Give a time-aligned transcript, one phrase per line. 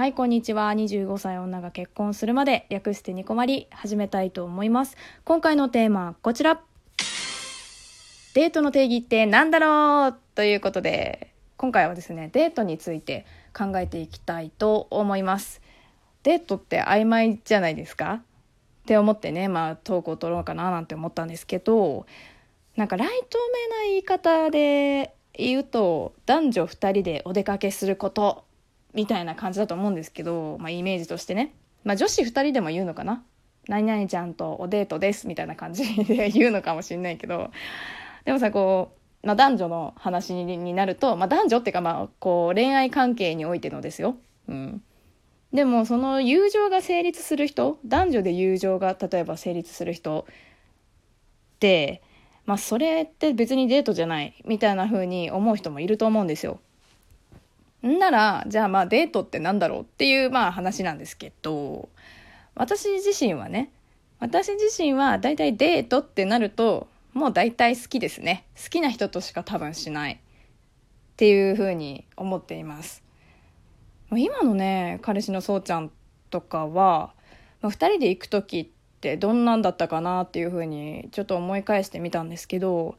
[0.00, 0.72] はい、こんにちは。
[0.72, 4.96] 25歳女が結婚するまで、略してニコマリ、始めたいと思います。
[5.24, 6.62] 今回のテーマはこちら。
[8.32, 10.16] デートの定義って何だろう？
[10.34, 15.60] ということで、今回はですね、デートについて考えていきたいと思います。
[16.22, 18.22] デートって曖昧じゃないですか？
[18.22, 18.22] っ
[18.86, 22.06] て思ってね、まあ、トークを取ろうかななんて思ったんですけど、
[22.74, 28.44] なんかライトめな言い方で言うと、男女2人でお出かけすること
[28.94, 31.54] みたいな感じだと思うんですけど、まあ、イメージとしてね。
[31.84, 33.24] まあ、女子2人でも言うのかな
[33.68, 37.50] 何々ちゃんとおデートですみたいな感じ で言うのかもしんないけど、
[38.24, 38.92] でもさ、こ
[39.22, 44.16] う、まあ、男女の話になると、まあ、男女っていうか、まあ、こう、恋愛関係においてのですよ。
[44.48, 44.82] うん。
[45.52, 52.02] でも、その友情が成立する人、男女で友情が例えば成立する人って、
[52.46, 56.60] まあ、それって別にデートじゃないみたいな風に思う人もいると思うんですよ。
[57.88, 61.88] んなら、じゃあまあデートって何だろうっていうまあ話なんですけど、
[62.54, 63.70] 私自身はね、
[64.18, 68.44] 私自身は大体デートってなると、もう大体好きですね。
[68.62, 70.18] 好きな人としか多分しないっ
[71.16, 73.02] ていうふうに思っています。
[74.12, 75.90] 今のね、彼氏のそうちゃん
[76.30, 77.14] とかは、
[77.62, 82.96] まあ、2人で行く時ってどんなんだったかなっていうふうにちょっと思い返してみたんですけど、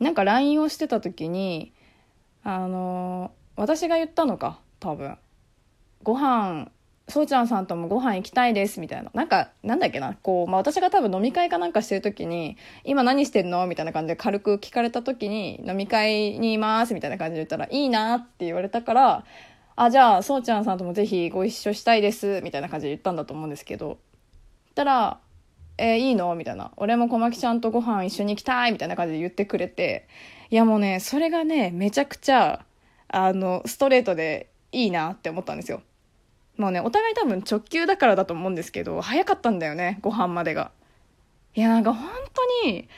[0.00, 1.72] なんか LINE をしてた時に、
[2.44, 5.16] あの私が言ったのか多分
[6.02, 6.70] ご飯
[7.08, 19.24] そうちゃんさんともご飯行きたいですみたいななんかなんだっけなこう、まあ、私が多分飲み会かなんかしてる時に「今何してんの?」みたいな感じで軽く聞かれた時に「飲み会にいます」みたいな感じで言ったら「いいな」って言われたから
[19.76, 23.98] 「あじゃあそうちゃんさんともぜひご一緒したいです」みたいな感じで言ったんだと思うんですけど
[24.74, 25.18] たら
[25.76, 30.06] 「えー、いいの?」みたいな「俺も小牧ちゃんとご飯一緒に行きたい」みたいな感じで言ってくれて
[30.50, 32.64] いやもうねそれがねめちゃくちゃ
[33.12, 35.82] あの、ストレートでいいなって思ったんですよ。
[36.56, 40.70] もうね、お互い多分直球だからだと思うんですけど、早かったんだよね、ご飯までが。
[41.54, 42.08] いや、なんか本
[42.62, 42.88] 当に、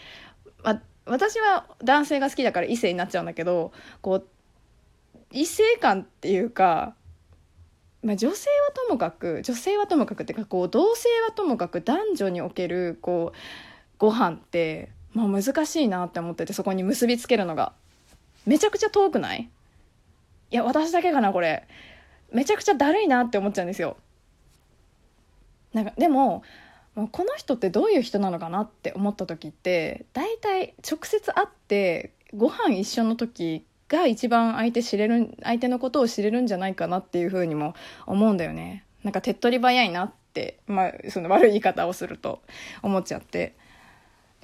[0.62, 4.27] ま、私は男性が好きだから異性になっちゃうんだけど、こう、
[5.33, 6.94] 異性感っていうか、
[8.03, 13.38] まあ、女性はともかく、女性はともかくっていうか、こう、同性はともかく男女における、こう、
[13.99, 17.72] ご飯って、まあ難しいなって思ってて、そこに結びつけるのが。
[18.47, 19.49] めちゃくちゃ遠くない？
[20.54, 21.66] いや私だけかなこれ。
[22.31, 23.97] めちゃくちゃだるいなって思っちゃうんですよ。
[25.72, 26.44] なんかでも
[26.94, 37.75] この人ってどういう人なのかなって思った時って大体直接会ってご飯一緒の時が一番相手知れる相手のことを知れるんじゃないかなっていうふうにも
[38.06, 38.84] 思うんだよね。
[39.03, 42.43] なんか手っ取り早いなってまあその悪い言い方をすると
[42.81, 43.56] 思っちゃって。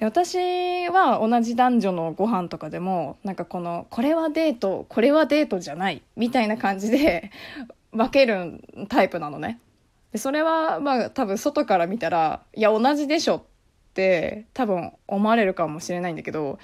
[0.05, 7.31] 私は同じ男女のご飯とかでもなんかこのこれはデートこれはデートじゃないみたいな感じで
[7.93, 9.59] 分けるタイプなのね。
[10.11, 13.43] でそれはまあ多分外から見たらいや同じでしょっ
[13.93, 16.57] て多分思われるかもしれないんだけど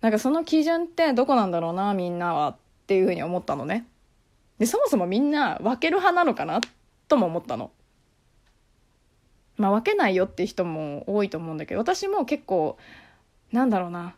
[0.00, 2.56] なんかその基準ってどこなんだろうなみんなはっ
[2.86, 3.86] ていうふうに思ったのね。
[4.58, 6.60] でそもそもみんな分ける派なのかな
[7.06, 7.70] とも思ったの。
[9.56, 12.76] まあ分けないよって人も多いと思うんだけど私も結構
[13.52, 14.16] なんだろうな。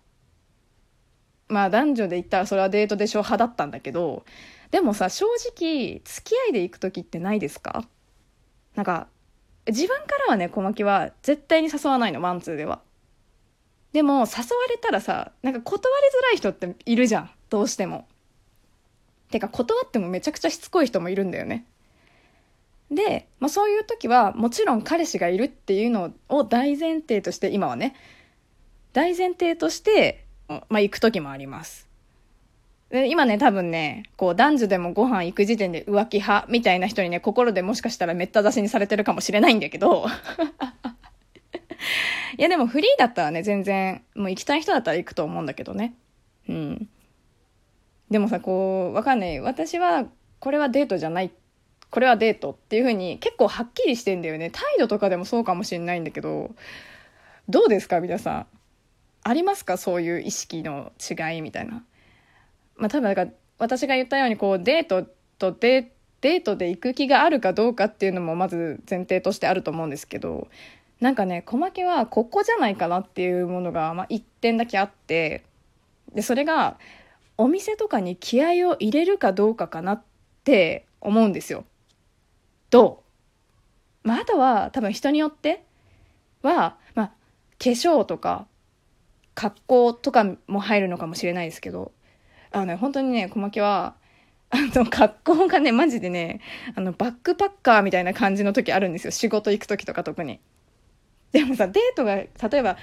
[1.49, 4.25] まあ男女で言ったらそれはデートでしょ派だったんだけど
[4.71, 7.85] でもさ正直付き合いで行く時ってないですか？
[8.75, 9.07] なんか
[9.67, 12.81] 自分からはね小牧は絶対に誘わないのマンツーでは。
[13.93, 14.27] でも誘わ
[14.69, 18.09] れたらさなんか断りづらい人っているじゃんどうしても。
[19.31, 21.65] てか断ってもめちゃくちゃしつこい人もいるんだよね。
[22.91, 27.95] で、まあ、そういう時はもちろん彼氏がいるっていうのを大前提として今はね
[28.93, 31.87] 大前提として、まあ、行く時もあります。
[32.91, 40.07] で今ね多分ねこう男女でもご飯行く時点で浮気派みたいな人にね心でもしかしたらめった出しにされてるかもしれないんだけど。
[42.39, 45.95] いやでもフリーだったらね全然もう行きたい人だったら行くと思うんだけどね。
[46.49, 46.89] うん。
[48.11, 49.41] でもさこうわかんない。
[49.41, 50.07] 私は
[50.39, 51.46] これはデートじゃないって
[51.91, 54.51] これはデートっていう風に結構はっきりしてんだよね。
[54.51, 56.55] 態度とかでもそうかもしれないんだけど
[57.49, 58.47] どうですか皆さん？
[59.23, 59.77] ありますか？
[59.77, 61.85] そういう意識の違いみたいな。
[62.77, 63.27] まあ多分か
[63.59, 65.07] 私が言ったようにこうデート
[65.39, 70.49] とデデートで行く気があるかどうかっていうのもまず前提としてあると思うんですけど
[70.99, 75.45] なんかね小牧はここじゃないかなっていうものが、まあ、1点だけあって
[76.15, 76.79] でそれが
[77.37, 80.03] お店とかに気合を入れるかどうかかなっ
[80.43, 81.65] て思うんですよ。
[82.71, 83.05] と、
[84.03, 85.65] まあ、あとは多分人によって
[86.43, 87.15] は、まあ、化
[87.59, 88.47] 粧とか
[89.35, 91.93] 格好とかも入るのかもしれないですけど
[92.53, 93.97] あのね本当にね小牧は
[94.49, 96.41] あの、格好がね、マジでね、
[96.77, 99.11] あの、バックパッカーみたいな感じの時あるんですよ。
[99.11, 100.39] 仕事行く時とか特に。
[101.33, 102.77] でもさ、デートが、例えば、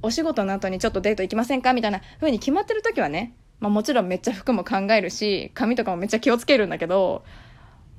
[0.00, 1.74] お仕事の後にちょっとデート行きませんか？
[1.74, 7.24] みたいな風に決まってる時はね、まあもちろんめっちゃ服も考えるし、髪とかもめっちゃ気をつけるんだけど、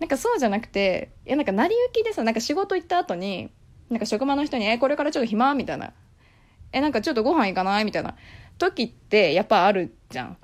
[0.03, 3.53] なんかそうじゃなくて、いやなんか成り行きでさ、なんか仕事行った後に、
[3.89, 5.93] なんか職場の人に、え、これからちょっと暇みたいな。
[6.73, 8.17] え、なんかちょっとご飯行かないみたいな
[8.57, 10.37] 時ってやっぱあるじゃん。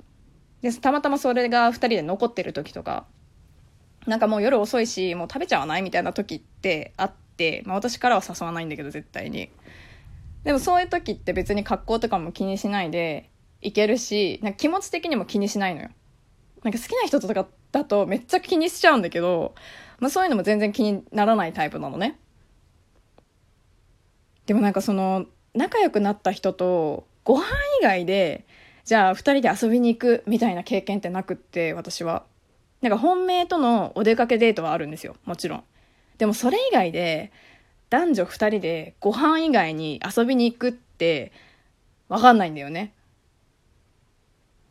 [0.62, 3.04] で、たまたまそれが2人で残ってる時とか、
[4.06, 9.50] なんかもう夜遅いし、もう食べちゃわないみたいな時ってあって、まあ私からは誘わないんだけど絶対に。
[10.42, 13.28] でもそういう時って別に格好とかも気にしないで
[13.60, 15.90] いけるし、なんか気持ち的にも気にしないのよ。
[16.64, 19.54] なんか好きな人とかだとめっちゃ気にしちゃうんだけど、
[19.98, 22.18] まあそういうのも全然気にならないタイプなのね。
[24.46, 27.46] でもなんかその仲良くなった人とご飯
[27.80, 28.46] 以外で
[28.84, 32.24] じゃあ2人で遊びに行くみたいな経験ってなくって私は。
[32.80, 35.16] なんか本命とのお出かけデートはあるんですよ。
[35.24, 35.64] もちろん。
[36.16, 37.30] でもそれ以外で
[37.90, 41.32] 男女2人でご飯以外に遊びに行くって
[42.08, 42.94] 分かんないんだよね。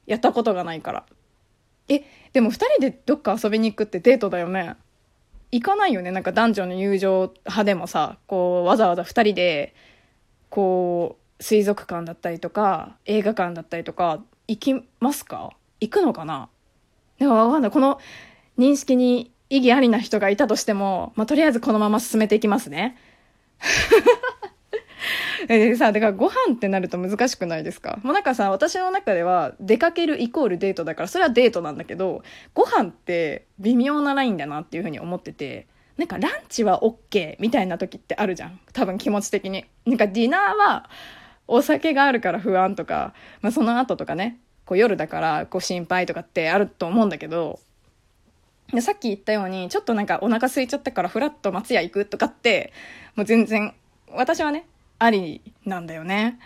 [0.08, 1.06] やったことがないから。
[1.90, 4.76] えでも2人でどっか遊びに行くってデートだよね。
[5.52, 6.12] 行かないよね。
[6.12, 9.74] なんか男女の友情派でもさこうわざわざ2人で
[10.50, 15.52] こう水族館だったりとか映画館だったりとか行きますか？
[15.80, 16.50] 行くのかな？
[17.18, 17.72] でもわかんない。
[17.72, 18.00] この
[18.58, 22.98] 認識に意義ありな人がいたとしても、まあ、とりあえずこのまま進めていきますね。
[25.48, 28.00] でさ、だからご飯ってなると難しくないですか？
[28.04, 38.60] もうなんかさ、私の中では出かけるイコールデートだから、それはデートなんだけど、ご飯って微妙なラインだなっていうふうに思ってて、なんかランチは OK みたいな時ってあるじゃん。
[38.74, 39.66] 多分気持ち的に。
[39.86, 40.90] なんかディナーは
[41.48, 47.60] お酒があるから不安とか、まあ、その後とかねこう夜だからこう心配とかってあると思うんだけど
[48.72, 52.72] でさっき言ったようにちょっとなんかお腹空いちゃったからフラッと松屋行くとかって
[53.16, 53.74] もう全然
[54.14, 54.68] 私はね
[55.00, 56.40] ありなんだよね。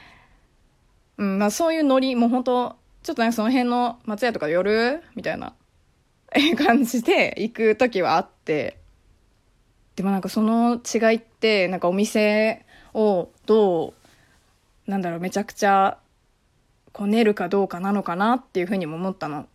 [1.17, 5.53] うんまあ、そういうノリもう本当ちょっとなんかその辺の松屋とか寄るみたいな
[6.57, 8.77] 感じで行く時はあって
[9.95, 12.65] でもなんかその違いってなんかお店
[12.95, 13.93] をどう
[14.87, 15.97] なんだろう、めちゃくちゃ、
[16.91, 19.47] こう練るかどうかなのかなっていうふうにも思ったの。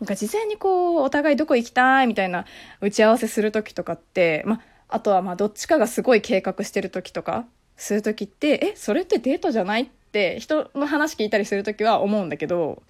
[0.00, 2.44] なんか事前にこう、お互いどこ行きたいみたいな
[2.80, 7.46] 打ち合わせする時とかって、まあ、とはまあどっちかがすごい計画してる時とか、
[7.82, 12.82] する時って、え、それってデートじゃないって人の話聞いたりする時は思うんだけど、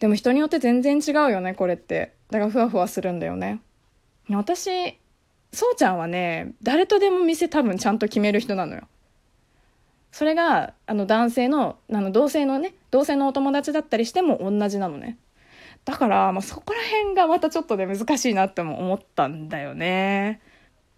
[0.00, 2.14] でも人によって全然違うよね、これって。
[2.30, 3.60] だからふわふわするんだよね。
[4.30, 4.98] 私、
[5.52, 8.88] そうちゃんはね、誰とでも店多分ちゃんと決める人なのよ。
[10.10, 15.18] それがあの男性のあの同性のね同性のお友達だったりしても同じなのね
[15.84, 20.40] だから、まあ、そこら辺がまたちょっとね難しいなっても思ったんだよね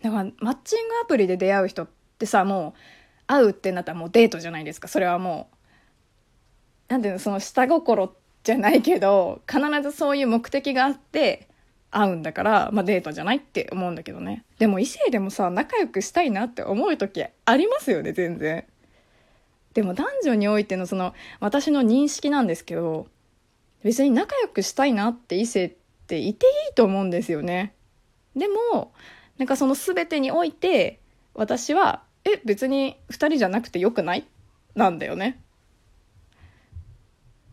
[0.02, 1.88] だからマッチングアプリで出会う人っ
[2.18, 2.99] てさもう
[3.30, 4.88] 会うってなったらもうデートじゃないですか。
[4.88, 5.48] それはも
[6.88, 8.12] うなんていうのその下心
[8.42, 11.48] じゃないけど必ずそういう目的があって
[11.90, 14.44] 会うんだから、まあ、デートじゃないって思うんだけどね。
[14.58, 18.64] でも異性でもさ仲良くしたいなって思う時ありますよね全然。
[19.74, 23.06] でも男女においてのその私の認識なんですけど
[23.84, 25.72] 別に仲良くしたいなって異性っ
[26.08, 27.74] ていていいと思うんですよね。
[28.34, 28.92] でも
[29.38, 30.98] なんかその全てにおいて
[31.34, 34.26] 私はえ別に2人じゃなくてよくない？
[34.74, 35.40] なんだよね。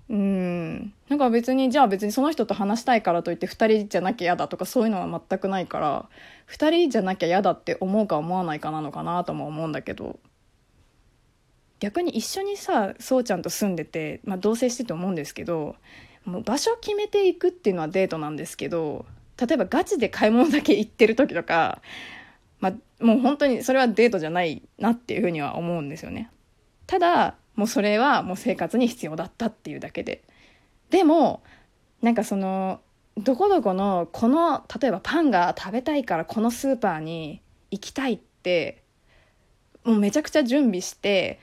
[0.09, 6.09] うんなんか別にじゃあ別にその人と話したいからといって2人じゃなきゃ嫌だとかそういうのは全くないから
[6.49, 10.17] 2人じゃなきゃ嫌だって思うか思わないかなのかなとも思うんだけど
[11.79, 15.75] 逆に一緒にさそうちゃんと住んでて、まあ、同棲してて思うんですけど
[16.23, 19.05] もう場所決めていくっていうのはデートなんですけど
[19.37, 21.81] 例えばガチで買い物だけ行ってる時とか、
[22.59, 26.31] まあ、もう本当にそれはデートじゃないなっていうふうには思うんですよね。
[26.87, 30.23] ただもうそれはもう生活に必要だったっていうだけで。
[30.89, 31.43] でも
[32.01, 32.79] なんかその
[33.17, 38.83] どこどこのこの例えばパンが食べたいからこのスーパーに行きたいって
[39.83, 41.39] もうめちゃくちゃ準備して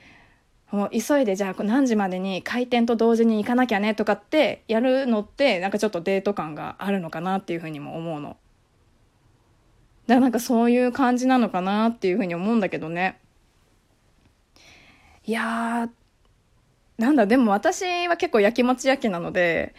[0.71, 8.37] もう急いでじゃあ何時までに開店と同時に行かなきゃねとかってやるのってなんかちょっとデート感があるのかなっていうふうにも思うの。
[10.07, 13.19] だからなんかそういう感じなのかなっていうふうに思うんだけどね。
[15.25, 19.73] いやー、なんだ、でも私は結構やきもち焼きなので、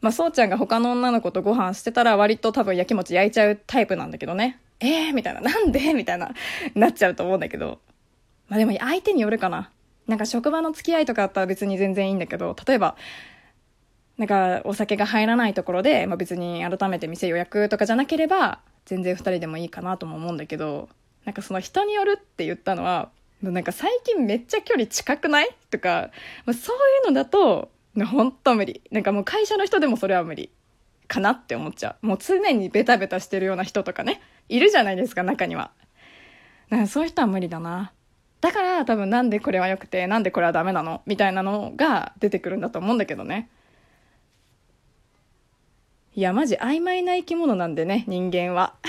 [0.00, 4.58] まあ、そうちゃんが他の女の子とご飯してたら割と多分やきもち焼いちゃうタイプなんだけどね。
[4.80, 5.42] えーみたいな。
[5.42, 5.92] なんで？
[5.92, 6.32] みたいな、
[6.74, 7.80] なっちゃうと思うんだけど。
[8.48, 9.70] まあでも相手によるかな。
[10.06, 12.96] なんか職場の付き合いとかだったら別に全然いいんだけど、例えば、
[14.16, 20.88] なんかお酒が入らないところで、まあ、別に改めて店予約とかじゃなければ全然2人でもいいかなとも思うんだけど
[21.24, 23.10] なんかその人によるって言ったのは
[23.42, 25.48] なんか最近めっちゃ距離近くない？
[25.70, 26.10] とか、
[26.44, 27.70] まあ、そういうのだと
[28.10, 28.82] 本当無理。
[28.90, 30.50] なんかもう会社の人でもそれは無理。
[31.08, 32.06] かなって思っちゃう。
[32.06, 35.72] もう常にベタベタしてるような人とかねいるじゃないですか中には。
[36.68, 37.92] なんかそういう人は無理だな。
[38.40, 41.02] だから多分なんでこれは良くてなんでこれはダメなの？
[41.06, 43.48] みたいなのが出てくるんだと思うんだけどね。
[46.14, 48.74] いやマジ曖昧な生き物なんでね人間は。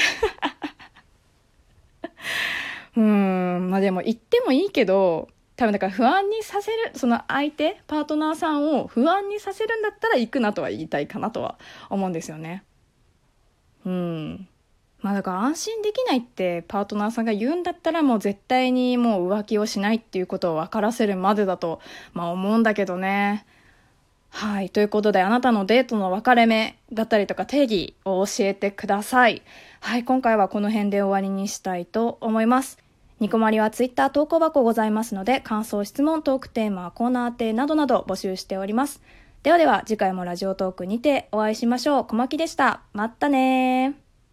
[2.98, 11.60] うんまあでも言ってもいいけど多分だから不安にさせるその相手パートナーさんを不安にさせるんだったら行くなとは言いたいかなとは
[11.90, 12.64] 思うんですよね。
[13.86, 14.48] うん。
[15.02, 21.80] まあだから安心できないってパートナーさんが言うんだったらもう絶対にもう浮気をしないっていうことを分からせるまでだと
[22.14, 23.46] まあ思うんだけどね。
[24.42, 24.72] はい。
[24.72, 29.44] ということで、あなたのデートの分かれ目だったりとか定義を教えてください。
[29.82, 30.04] はい。
[30.04, 32.80] 今回はこの辺で終わりにしたいと思います。
[33.20, 39.04] ニコマリはツイッター投稿箱ございますので、感想、質問、トークテーマ、コーナー宛などなど募集しております。
[39.44, 42.06] ではでは、次回もラジオトークにてお会いしましょう。
[42.06, 42.82] 小牧でした。
[42.94, 44.11] まったね